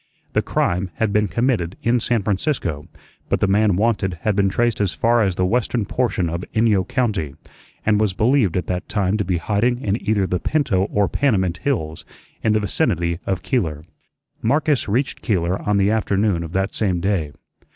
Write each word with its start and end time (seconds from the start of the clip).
The 0.33 0.41
crime 0.41 0.89
had 0.95 1.13
been 1.13 1.27
committed 1.27 1.77
in 1.83 1.99
San 1.99 2.23
Francisco, 2.23 2.87
but 3.29 3.39
the 3.39 3.45
man 3.45 3.75
wanted 3.75 4.15
had 4.21 4.35
been 4.35 4.49
traced 4.49 4.81
as 4.81 4.95
far 4.95 5.21
as 5.21 5.35
the 5.35 5.45
western 5.45 5.85
portion 5.85 6.27
of 6.27 6.43
Inyo 6.55 6.87
County, 6.87 7.35
and 7.85 8.01
was 8.01 8.13
believed 8.13 8.57
at 8.57 8.65
that 8.65 8.89
time 8.89 9.15
to 9.17 9.23
be 9.23 9.35
in 9.35 9.41
hiding 9.41 9.79
in 9.79 10.01
either 10.01 10.25
the 10.25 10.39
Pinto 10.39 10.85
or 10.85 11.07
Panamint 11.07 11.57
hills, 11.59 12.03
in 12.43 12.53
the 12.53 12.59
vicinity 12.59 13.19
of 13.27 13.43
Keeler. 13.43 13.83
Marcus 14.41 14.87
reached 14.87 15.21
Keeler 15.21 15.61
on 15.69 15.77
the 15.77 15.91
afternoon 15.91 16.41
of 16.43 16.53
that 16.53 16.73
same 16.73 16.99
day. 16.99 17.31